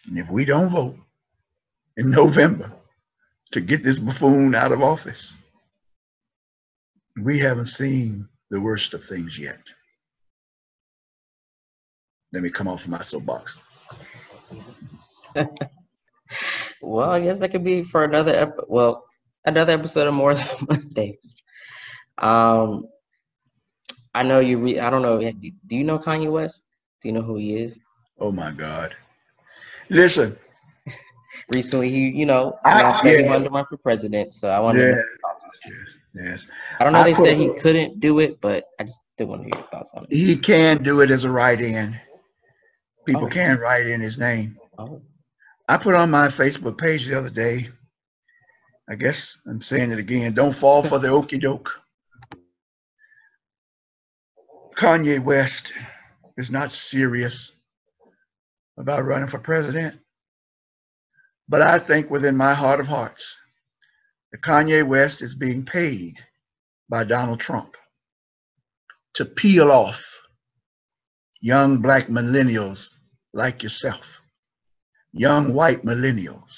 And 0.07 0.17
if 0.17 0.29
we 0.29 0.45
don't 0.45 0.69
vote 0.69 0.97
in 1.97 2.09
November 2.09 2.71
to 3.51 3.61
get 3.61 3.83
this 3.83 3.99
buffoon 3.99 4.55
out 4.55 4.71
of 4.71 4.81
office, 4.81 5.33
we 7.21 7.39
haven't 7.39 7.67
seen 7.67 8.27
the 8.49 8.61
worst 8.61 8.93
of 8.93 9.03
things 9.03 9.37
yet. 9.37 9.61
Let 12.31 12.41
me 12.43 12.49
come 12.49 12.67
off 12.67 12.85
of 12.85 12.89
my 12.89 13.01
soapbox. 13.01 13.57
well, 16.81 17.09
I 17.09 17.21
guess 17.21 17.39
that 17.39 17.51
could 17.51 17.63
be 17.63 17.83
for 17.83 18.03
another 18.03 18.33
ep- 18.33 18.65
well, 18.67 19.05
another 19.45 19.73
episode 19.73 20.07
of 20.07 20.13
Morris 20.13 20.63
Mondays. 20.67 21.35
Um, 22.17 22.87
I 24.13 24.23
know 24.23 24.39
you. 24.39 24.57
Re- 24.57 24.79
I 24.79 24.89
don't 24.89 25.01
know. 25.01 25.19
Do 25.19 25.75
you 25.75 25.83
know 25.83 25.99
Kanye 25.99 26.31
West? 26.31 26.67
Do 27.01 27.09
you 27.09 27.13
know 27.13 27.21
who 27.21 27.37
he 27.37 27.57
is? 27.57 27.79
Oh 28.19 28.31
my 28.31 28.51
God! 28.51 28.95
Listen. 29.89 30.37
Recently, 31.53 31.89
he, 31.89 32.09
you 32.09 32.25
know, 32.25 32.57
announced 32.63 33.03
that 33.03 33.19
he 33.19 33.25
wanted 33.27 33.45
to 33.45 33.49
run 33.49 33.65
for 33.65 33.77
president. 33.77 34.33
So 34.33 34.49
I 34.49 34.59
wanted 34.59 34.89
yeah. 34.89 34.95
to. 34.95 35.73
Yes. 36.15 36.47
I 36.79 36.83
don't 36.83 36.93
know. 36.93 36.99
I 36.99 37.03
they 37.03 37.13
said 37.13 37.37
he 37.37 37.53
couldn't 37.59 37.99
do 37.99 38.19
it, 38.19 38.39
but 38.39 38.65
I 38.79 38.83
just 38.83 39.01
didn't 39.17 39.31
want 39.31 39.41
to 39.41 39.45
hear 39.45 39.55
your 39.57 39.67
thoughts 39.69 39.91
on 39.95 40.05
it. 40.09 40.15
He 40.15 40.37
can 40.37 40.83
do 40.83 41.01
it 41.01 41.09
as 41.09 41.23
a 41.23 41.31
write-in. 41.31 41.99
People 43.05 43.25
oh. 43.25 43.29
can 43.29 43.57
write 43.57 43.87
in 43.87 43.99
his 43.99 44.17
name. 44.17 44.57
Oh. 44.77 45.01
I 45.67 45.77
put 45.77 45.95
on 45.95 46.11
my 46.11 46.27
Facebook 46.27 46.77
page 46.77 47.07
the 47.07 47.17
other 47.17 47.29
day. 47.29 47.69
I 48.87 48.95
guess 48.95 49.37
I'm 49.47 49.61
saying 49.61 49.91
it 49.91 49.97
again. 49.97 50.33
Don't 50.33 50.53
fall 50.53 50.83
for 50.83 50.99
the 50.99 51.09
okey 51.09 51.39
doke. 51.39 51.79
Kanye 54.73 55.23
West 55.23 55.71
is 56.37 56.49
not 56.49 56.71
serious 56.71 57.51
about 58.77 59.05
running 59.05 59.27
for 59.27 59.39
president. 59.39 59.99
But 61.47 61.61
I 61.61 61.79
think 61.79 62.09
within 62.09 62.35
my 62.35 62.53
heart 62.53 62.79
of 62.79 62.87
hearts 62.87 63.35
that 64.31 64.41
Kanye 64.41 64.85
West 64.85 65.21
is 65.21 65.35
being 65.35 65.65
paid 65.65 66.19
by 66.89 67.03
Donald 67.03 67.39
Trump 67.39 67.75
to 69.15 69.25
peel 69.25 69.71
off 69.71 70.19
young 71.39 71.77
black 71.79 72.07
millennials 72.07 72.89
like 73.33 73.63
yourself, 73.63 74.21
young 75.11 75.53
white 75.53 75.83
millennials, 75.83 76.55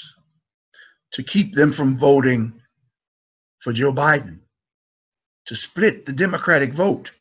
to 1.12 1.23
keep 1.23 1.54
them 1.54 1.71
from 1.71 1.97
voting 1.97 2.62
for 3.60 3.73
Joe 3.73 3.93
Biden, 3.93 4.39
to 5.47 5.56
split 5.56 6.06
the 6.06 6.13
Democratic 6.13 6.73
vote 6.73 7.12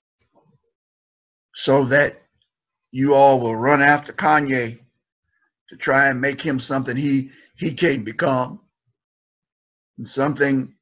so 1.54 1.84
that 1.84 2.20
you 2.90 3.14
all 3.14 3.40
will 3.40 3.56
run 3.56 3.82
after 3.82 4.12
Kanye 4.12 4.78
to 5.68 5.76
try 5.76 6.08
and 6.08 6.20
make 6.20 6.40
him 6.40 6.60
something 6.60 6.96
he 6.96 7.30
he 7.56 7.72
can't 7.72 8.04
become 8.04 8.60
something 10.02 10.74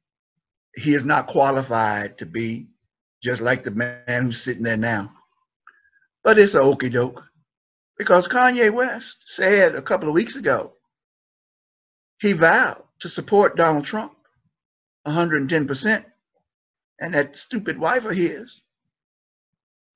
he 0.75 0.93
is 0.93 1.05
not 1.05 1.27
qualified 1.27 2.17
to 2.17 2.25
be 2.25 2.67
just 3.21 3.41
like 3.41 3.63
the 3.63 3.71
man 3.71 4.23
who's 4.23 4.41
sitting 4.41 4.63
there 4.63 4.75
now. 4.75 5.13
But 6.23 6.39
it's 6.39 6.55
a 6.55 6.61
okey 6.61 6.89
doke 6.89 7.23
because 7.97 8.27
Kanye 8.27 8.71
West 8.71 9.23
said 9.29 9.75
a 9.75 9.81
couple 9.81 10.09
of 10.09 10.15
weeks 10.15 10.35
ago 10.35 10.73
he 12.19 12.33
vowed 12.33 12.81
to 12.99 13.09
support 13.09 13.57
Donald 13.57 13.85
Trump 13.85 14.13
110%. 15.05 16.05
And 16.99 17.13
that 17.13 17.35
stupid 17.35 17.77
wife 17.77 18.05
of 18.05 18.15
his. 18.15 18.61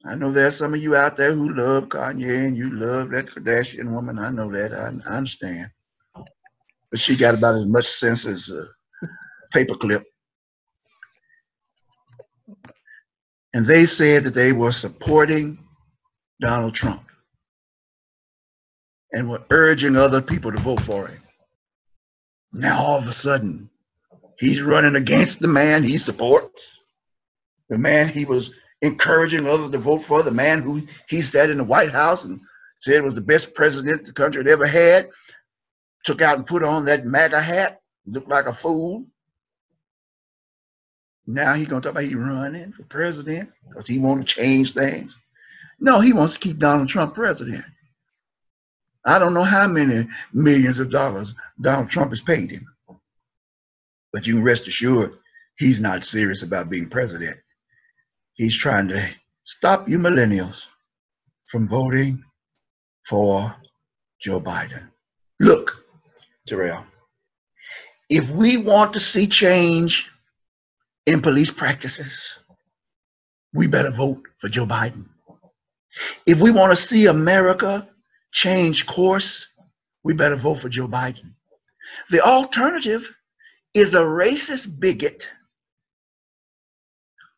I 0.06 0.16
know 0.16 0.32
there's 0.32 0.56
some 0.56 0.74
of 0.74 0.82
you 0.82 0.96
out 0.96 1.18
there 1.18 1.34
who 1.34 1.54
love 1.54 1.86
Kanye 1.90 2.46
and 2.46 2.56
you 2.56 2.70
love 2.72 3.10
that 3.12 3.28
Kardashian 3.28 3.92
woman. 3.92 4.20
I 4.20 4.30
know 4.30 4.52
that. 4.52 4.74
I, 4.74 4.94
I 5.10 5.18
understand. 5.18 5.70
But 6.90 7.00
she 7.00 7.16
got 7.16 7.36
about 7.36 7.56
as 7.56 7.66
much 7.66 7.88
sense 7.88 8.26
as 8.26 8.50
a 8.50 8.68
paperclip. 9.54 10.04
and 13.58 13.66
they 13.66 13.88
said 13.88 14.24
that 14.24 14.36
they 14.36 14.52
were 14.52 14.72
supporting 14.72 15.58
Donald 16.40 16.76
Trump 16.76 17.02
and 19.12 19.28
were 19.28 19.44
urging 19.50 19.96
other 19.96 20.22
people 20.22 20.52
to 20.52 20.60
vote 20.60 20.82
for 20.82 21.08
him. 21.08 21.20
Now 22.54 22.80
all 22.80 23.00
of 23.00 23.08
a 23.08 23.12
sudden, 23.12 23.72
he's 24.38 24.62
running 24.62 24.96
against 24.96 25.40
the 25.40 25.48
man 25.48 25.84
he 25.84 25.98
supports, 25.98 26.78
the 27.70 27.80
man 27.80 28.10
he 28.10 28.26
was 28.26 28.54
encouraging 28.82 29.48
others 29.48 29.72
to 29.72 29.78
vote 29.78 30.00
for, 30.00 30.24
the 30.24 30.32
man 30.32 30.62
who 30.62 30.84
he 31.08 31.22
sat 31.22 31.50
in 31.50 31.58
the 31.58 31.64
White 31.64 31.92
House 31.92 32.24
and 32.24 32.42
said 32.80 33.04
was 33.04 33.16
the 33.16 33.22
best 33.22 33.54
president 33.54 34.06
the 34.06 34.14
country 34.14 34.42
had 34.42 34.48
ever 34.48 34.68
had, 34.68 35.10
took 36.04 36.22
out 36.22 36.38
and 36.38 36.46
put 36.46 36.64
on 36.64 36.86
that 36.86 37.06
MAGA 37.06 37.42
hat, 37.42 37.82
looked 38.06 38.30
like 38.30 38.46
a 38.46 38.54
fool, 38.54 39.06
Now 41.26 41.54
he's 41.56 41.68
gonna 41.68 41.82
talk 41.82 41.92
about 41.92 42.04
he 42.04 42.16
running 42.16 42.72
for 42.72 42.84
president 42.84 43.52
because 43.68 43.88
he 43.88 44.00
want 44.00 44.26
to 44.26 44.34
change 44.34 44.74
things. 44.74 45.18
No, 45.80 46.00
he 46.00 46.14
wants 46.14 46.34
to 46.36 46.40
keep 46.40 46.58
Donald 46.58 46.90
Trump 46.90 47.14
president. 47.14 47.66
I 49.06 49.20
don't 49.20 49.34
know 49.34 49.44
how 49.44 49.68
many 49.68 50.08
millions 50.34 50.80
of 50.80 50.90
dollars 50.90 51.36
Donald 51.60 51.90
Trump 51.90 52.12
has 52.12 52.22
paid 52.22 52.52
him. 52.52 52.68
But 54.14 54.26
you 54.26 54.36
can 54.36 54.44
rest 54.44 54.68
assured 54.68 55.18
he's 55.58 55.80
not 55.80 56.06
serious 56.06 56.44
about 56.44 56.70
being 56.70 56.90
president. 56.90 57.38
He's 58.38 58.56
trying 58.56 58.88
to 58.90 59.10
stop 59.44 59.90
you 59.90 59.98
millennials 59.98 60.68
from 61.48 61.68
voting 61.68 62.24
for 63.04 63.56
Joe 64.22 64.40
Biden. 64.40 64.90
Look, 65.40 65.84
Terrell, 66.48 66.86
if 68.10 68.30
we 68.30 68.58
want 68.58 68.94
to 68.94 69.00
see 69.00 69.26
change 69.26 70.10
in 71.08 71.22
police 71.22 71.50
practices, 71.50 72.38
we 73.54 73.66
better 73.66 73.92
vote 73.92 74.22
for 74.36 74.50
Joe 74.50 74.68
Biden. 74.68 75.06
If 76.28 76.40
we 76.40 76.52
want 76.52 76.72
to 76.72 76.76
see 76.76 77.08
America 77.08 77.90
change 78.32 78.86
course, 78.86 79.48
we 80.04 80.14
better 80.14 80.36
vote 80.36 80.60
for 80.60 80.70
Joe 80.70 80.88
Biden. 80.88 81.34
The 82.12 82.22
alternative 82.22 83.12
is 83.74 83.96
a 83.96 84.02
racist 84.02 84.80
bigot 84.80 85.32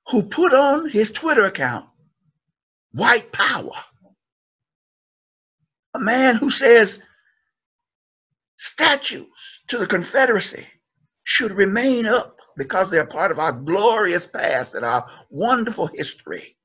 who 0.09 0.23
put 0.23 0.53
on 0.53 0.89
his 0.89 1.11
Twitter 1.11 1.45
account 1.45 1.85
white 2.91 3.31
power. 3.31 3.71
A 5.93 5.99
man 5.99 6.35
who 6.35 6.49
says 6.49 7.01
statues 8.57 9.27
to 9.67 9.77
the 9.77 9.87
Confederacy 9.87 10.65
should 11.23 11.51
remain 11.51 12.05
up 12.05 12.37
because 12.57 12.89
they're 12.89 13.05
part 13.05 13.31
of 13.31 13.39
our 13.39 13.53
glorious 13.53 14.25
past 14.25 14.75
and 14.75 14.83
our 14.83 15.09
wonderful 15.29 15.87
history. 15.87 16.55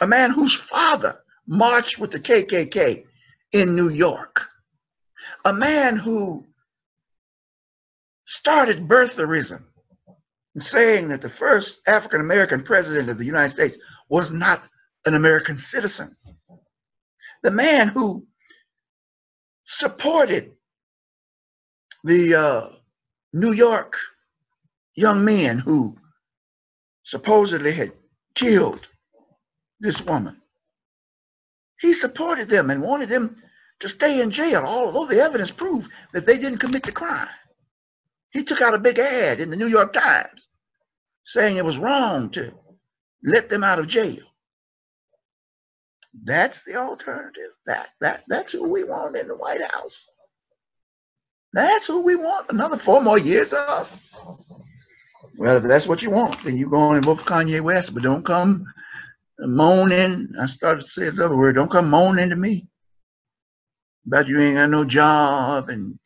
A 0.00 0.06
man 0.06 0.30
whose 0.30 0.54
father 0.54 1.18
marched 1.46 1.98
with 1.98 2.10
the 2.10 2.20
KKK 2.20 3.04
in 3.52 3.74
New 3.74 3.88
York. 3.88 4.48
A 5.44 5.52
man 5.52 5.96
who 5.96 6.46
started 8.26 8.88
birtherism, 8.88 9.64
saying 10.58 11.08
that 11.08 11.20
the 11.20 11.28
first 11.28 11.80
African 11.88 12.20
American 12.20 12.62
president 12.62 13.08
of 13.08 13.18
the 13.18 13.24
United 13.24 13.50
States 13.50 13.76
was 14.08 14.32
not 14.32 14.62
an 15.06 15.14
American 15.14 15.58
citizen. 15.58 16.16
The 17.42 17.50
man 17.50 17.88
who 17.88 18.26
supported 19.66 20.52
the 22.04 22.34
uh, 22.34 22.68
New 23.32 23.52
York 23.52 23.96
young 24.94 25.24
men 25.24 25.58
who 25.58 25.96
supposedly 27.02 27.72
had 27.72 27.92
killed 28.34 28.88
this 29.80 30.00
woman. 30.02 30.40
He 31.80 31.92
supported 31.92 32.48
them 32.48 32.70
and 32.70 32.80
wanted 32.80 33.08
them 33.08 33.36
to 33.80 33.88
stay 33.88 34.22
in 34.22 34.30
jail, 34.30 34.62
although 34.64 35.06
the 35.06 35.20
evidence 35.20 35.50
proved 35.50 35.90
that 36.12 36.26
they 36.26 36.38
didn't 36.38 36.58
commit 36.58 36.84
the 36.84 36.92
crime. 36.92 37.28
He 38.34 38.42
took 38.42 38.60
out 38.60 38.74
a 38.74 38.78
big 38.78 38.98
ad 38.98 39.40
in 39.40 39.48
the 39.48 39.56
New 39.56 39.68
York 39.68 39.92
Times 39.92 40.48
saying 41.24 41.56
it 41.56 41.64
was 41.64 41.78
wrong 41.78 42.30
to 42.30 42.52
let 43.24 43.48
them 43.48 43.64
out 43.64 43.78
of 43.78 43.86
jail. 43.86 44.22
That's 46.24 46.62
the 46.62 46.76
alternative. 46.76 47.52
That 47.66 47.88
that 48.00 48.24
that's 48.28 48.52
who 48.52 48.68
we 48.68 48.84
want 48.84 49.16
in 49.16 49.28
the 49.28 49.36
White 49.36 49.62
House. 49.62 50.08
That's 51.52 51.86
who 51.86 52.02
we 52.02 52.16
want. 52.16 52.50
Another 52.50 52.76
four 52.76 53.00
more 53.00 53.18
years 53.18 53.52
of. 53.52 53.90
Well, 55.38 55.56
if 55.56 55.62
that's 55.62 55.86
what 55.86 56.02
you 56.02 56.10
want, 56.10 56.44
then 56.44 56.56
you 56.56 56.68
go 56.68 56.78
on 56.78 56.96
and 56.96 57.04
vote 57.04 57.20
for 57.20 57.24
Kanye 57.24 57.60
West, 57.60 57.94
but 57.94 58.02
don't 58.02 58.24
come 58.24 58.66
moaning. 59.38 60.32
I 60.40 60.46
started 60.46 60.82
to 60.82 60.88
say 60.88 61.08
another 61.08 61.36
word. 61.36 61.54
Don't 61.54 61.70
come 61.70 61.90
moaning 61.90 62.30
to 62.30 62.36
me 62.36 62.68
about 64.06 64.28
you 64.28 64.40
ain't 64.40 64.56
got 64.56 64.70
no 64.70 64.84
job 64.84 65.68
and 65.68 65.98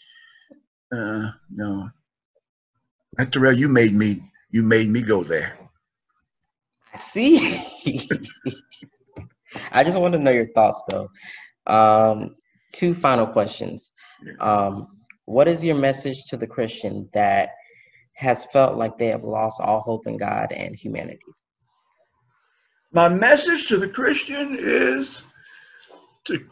uh 0.92 1.30
no. 1.50 1.90
Terrell, 3.26 3.52
you 3.52 3.68
made 3.68 3.94
me 3.94 4.22
you 4.50 4.62
made 4.62 4.88
me 4.88 5.02
go 5.02 5.22
there. 5.22 5.58
I 6.94 6.98
see. 6.98 7.60
I 9.72 9.84
just 9.84 9.98
want 9.98 10.12
to 10.12 10.18
know 10.18 10.30
your 10.30 10.48
thoughts 10.52 10.82
though. 10.88 11.08
Um, 11.66 12.36
two 12.72 12.94
final 12.94 13.26
questions. 13.26 13.90
Um, 14.40 14.86
what 15.24 15.48
is 15.48 15.64
your 15.64 15.76
message 15.76 16.24
to 16.26 16.36
the 16.36 16.46
Christian 16.46 17.08
that 17.12 17.50
has 18.14 18.44
felt 18.46 18.76
like 18.76 18.96
they 18.96 19.08
have 19.08 19.24
lost 19.24 19.60
all 19.60 19.80
hope 19.80 20.06
in 20.06 20.16
God 20.16 20.52
and 20.52 20.74
humanity? 20.74 21.20
My 22.92 23.08
message 23.08 23.68
to 23.68 23.76
the 23.76 23.88
Christian 23.88 24.56
is 24.58 25.22
to 26.24 26.44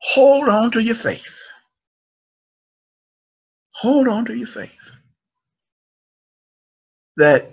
hold 0.00 0.48
on 0.48 0.70
to 0.72 0.82
your 0.82 0.94
faith. 0.94 1.42
Hold 3.76 4.08
on 4.08 4.24
to 4.26 4.36
your 4.36 4.48
faith 4.48 4.97
that 7.18 7.50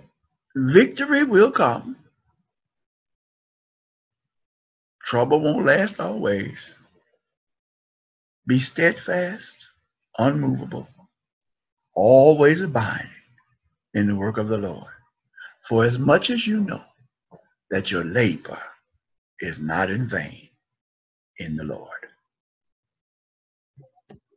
victory 0.56 1.24
will 1.24 1.52
come. 1.52 1.98
Trouble 5.04 5.40
won't 5.40 5.66
last 5.66 6.00
always. 6.00 6.58
Be 8.48 8.60
steadfast, 8.60 9.56
unmovable, 10.20 10.88
always 11.96 12.62
abiding 12.62 13.10
in 13.96 14.08
the 14.08 14.16
work 14.16 14.38
of 14.38 14.50
the 14.50 14.58
Lord. 14.60 14.94
For 15.68 15.84
as 15.84 15.98
much 15.98 16.30
as 16.30 16.46
you 16.46 16.62
know 16.62 16.84
that 17.72 17.90
your 17.92 18.04
labor 18.04 18.62
is 19.40 19.60
not 19.60 19.90
in 19.90 20.08
vain 20.08 20.48
in 21.40 21.56
the 21.56 21.64
Lord. 21.64 22.05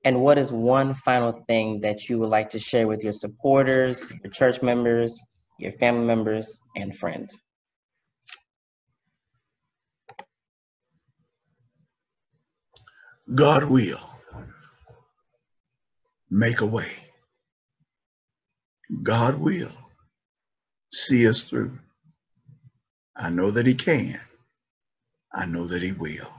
And 0.09 0.23
what 0.23 0.39
is 0.39 0.51
one 0.51 0.95
final 0.95 1.33
thing 1.33 1.83
that 1.83 2.09
you 2.09 2.19
would 2.19 2.31
like 2.31 2.49
to 2.51 2.59
share 2.59 2.89
with 2.89 3.05
your 3.05 3.13
supporters, 3.13 4.11
your 4.25 4.33
church 4.33 4.63
members, 4.63 5.21
your 5.59 5.73
family 5.73 6.07
members, 6.07 6.61
and 6.75 6.97
friends? 6.97 7.43
God 13.35 13.65
will 13.65 14.01
make 16.31 16.63
a 16.63 16.67
way. 16.67 16.91
God 19.03 19.35
will 19.39 19.77
see 20.91 21.29
us 21.29 21.43
through. 21.43 21.79
I 23.15 23.29
know 23.29 23.51
that 23.51 23.67
He 23.67 23.75
can. 23.75 24.19
I 25.35 25.45
know 25.45 25.67
that 25.67 25.83
He 25.83 25.93
will. 25.93 26.33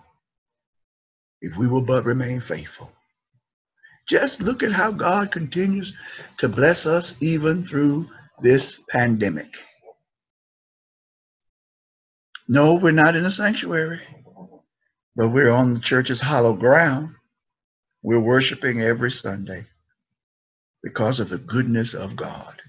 If 1.40 1.56
we 1.56 1.68
will 1.68 1.84
but 1.84 2.04
remain 2.04 2.40
faithful. 2.40 2.92
Just 4.10 4.42
look 4.42 4.64
at 4.64 4.72
how 4.72 4.90
God 4.90 5.32
continues 5.32 5.94
to 6.40 6.50
bless 6.50 6.88
us 6.88 7.22
even 7.22 7.64
through 7.64 8.10
this 8.42 8.84
pandemic. 8.90 9.54
No, 12.48 12.78
we're 12.78 12.90
not 12.90 13.16
in 13.16 13.24
a 13.24 13.30
sanctuary, 13.30 14.02
but 15.16 15.28
we're 15.28 15.52
on 15.52 15.76
the 15.76 15.80
church's 15.80 16.20
hollow 16.20 16.54
ground. 16.54 17.14
We're 18.02 18.20
worshiping 18.20 18.82
every 18.82 19.12
Sunday 19.12 19.66
because 20.82 21.20
of 21.20 21.30
the 21.30 21.38
goodness 21.38 21.94
of 21.94 22.16
God. 22.16 22.60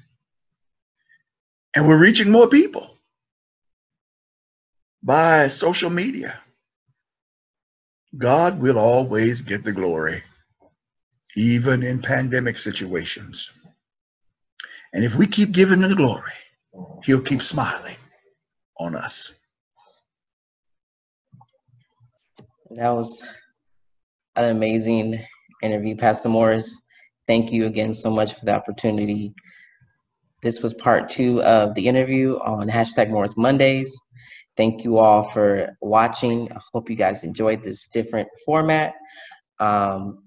And 1.74 1.88
we're 1.88 1.96
reaching 1.96 2.31
more 2.31 2.48
people 2.48 2.98
by 5.03 5.48
social 5.48 5.88
media. 5.88 6.38
God 8.18 8.61
will 8.61 8.79
always 8.79 9.40
get 9.40 9.64
the 9.64 9.72
glory 9.72 10.22
even 11.36 11.82
in 11.82 12.00
pandemic 12.00 12.58
situations. 12.58 13.52
And 14.92 15.04
if 15.04 15.14
we 15.14 15.26
keep 15.26 15.52
giving 15.52 15.82
him 15.82 15.90
the 15.90 15.96
glory, 15.96 16.32
he'll 17.04 17.20
keep 17.20 17.42
smiling 17.42 17.96
on 18.78 18.96
us. 18.96 19.34
That 22.70 22.90
was 22.90 23.22
an 24.36 24.56
amazing 24.56 25.24
interview, 25.62 25.96
Pastor 25.96 26.28
Morris. 26.28 26.80
Thank 27.26 27.52
you 27.52 27.66
again 27.66 27.94
so 27.94 28.10
much 28.10 28.34
for 28.34 28.44
the 28.44 28.54
opportunity. 28.54 29.34
This 30.42 30.62
was 30.62 30.72
part 30.74 31.10
two 31.10 31.42
of 31.42 31.74
the 31.74 31.86
interview 31.86 32.38
on 32.38 32.68
hashtag 32.68 33.10
Morris 33.10 33.36
Mondays. 33.36 33.98
Thank 34.56 34.84
you 34.84 34.98
all 34.98 35.22
for 35.22 35.76
watching. 35.80 36.50
I 36.52 36.60
hope 36.72 36.90
you 36.90 36.96
guys 36.96 37.24
enjoyed 37.24 37.62
this 37.62 37.88
different 37.88 38.28
format. 38.44 38.94
Um, 39.58 40.24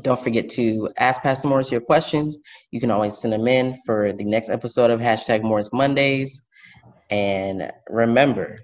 don't 0.00 0.22
forget 0.22 0.48
to 0.50 0.88
ask 0.98 1.22
Pastor 1.22 1.48
Morris 1.48 1.70
your 1.70 1.80
questions. 1.80 2.38
You 2.70 2.80
can 2.80 2.90
always 2.90 3.18
send 3.18 3.32
them 3.32 3.46
in 3.46 3.76
for 3.84 4.12
the 4.12 4.24
next 4.24 4.48
episode 4.48 4.90
of 4.90 5.00
hashtag 5.00 5.42
Morris 5.42 5.70
Mondays. 5.72 6.42
And 7.10 7.70
remember, 7.88 8.58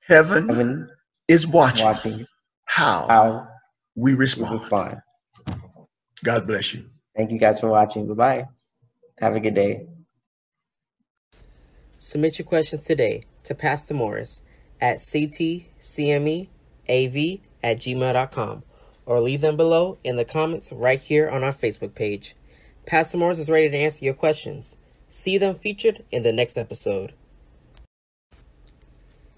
heaven, 0.00 0.48
heaven 0.48 0.88
is 1.28 1.46
watching, 1.46 1.84
watching 1.84 2.26
how, 2.64 3.06
how 3.08 3.48
we 3.96 4.14
respond. 4.14 4.52
respond. 4.52 5.00
God 6.22 6.46
bless 6.46 6.72
you. 6.72 6.84
Thank 7.16 7.32
you 7.32 7.38
guys 7.38 7.60
for 7.60 7.68
watching. 7.68 8.06
Bye 8.08 8.14
bye. 8.14 8.46
Have 9.20 9.34
a 9.34 9.40
good 9.40 9.54
day. 9.54 9.88
Submit 11.98 12.38
your 12.38 12.46
questions 12.46 12.84
today 12.84 13.22
to 13.44 13.54
Pastor 13.54 13.94
Morris 13.94 14.42
at 14.80 14.98
ctcmeav 14.98 16.48
at 17.62 17.78
gmail.com 17.78 18.62
or 19.06 19.20
leave 19.20 19.40
them 19.40 19.56
below 19.56 19.96
in 20.04 20.16
the 20.16 20.24
comments 20.24 20.70
right 20.72 21.00
here 21.00 21.28
on 21.28 21.42
our 21.42 21.52
Facebook 21.52 21.94
page. 21.94 22.34
Pastor 22.84 23.18
Morris 23.18 23.38
is 23.38 23.48
ready 23.48 23.70
to 23.70 23.76
answer 23.76 24.04
your 24.04 24.14
questions. 24.14 24.76
See 25.08 25.38
them 25.38 25.54
featured 25.54 26.04
in 26.10 26.22
the 26.22 26.32
next 26.32 26.58
episode. 26.58 27.14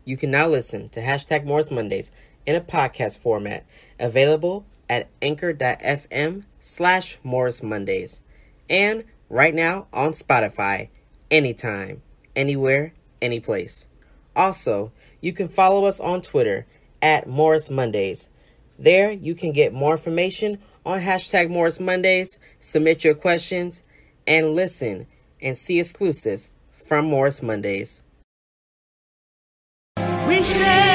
You 0.05 0.17
can 0.17 0.31
now 0.31 0.49
listen 0.49 0.89
to 0.91 1.01
hashtag 1.01 1.45
Morris 1.45 1.71
Mondays 1.71 2.11
in 2.47 2.57
a 2.57 2.61
podcast 2.61 3.19
format, 3.19 3.67
available 4.01 4.65
at 4.89 5.09
anchor.fm 5.21 6.45
slash 6.61 7.19
Morris 7.23 7.63
Mondays, 7.63 8.23
and 8.71 9.05
right 9.29 9.55
now 9.55 9.87
on 9.93 10.13
Spotify, 10.13 10.89
anytime, 11.31 12.01
anywhere, 12.35 12.95
anyplace. 13.21 13.87
Also, 14.35 14.93
you 15.21 15.33
can 15.33 15.49
follow 15.49 15.85
us 15.85 16.01
on 16.01 16.23
Twitter 16.23 16.67
at 17.03 17.29
Morris 17.29 17.69
Mondays. 17.69 18.31
There, 18.79 19.11
you 19.11 19.35
can 19.35 19.53
get 19.53 19.73
more 19.73 19.93
information 19.93 20.59
on 20.87 21.01
hashtag 21.01 21.51
Morris 21.51 21.81
Mondays, 21.81 22.39
submit 22.61 23.05
your 23.05 23.15
questions, 23.15 23.83
and 24.27 24.55
listen 24.55 25.07
and 25.43 25.57
see 25.57 25.81
exclusives 25.81 26.51
from 26.73 27.07
Morris 27.07 27.43
Mondays. 27.43 28.03
We. 30.27 30.88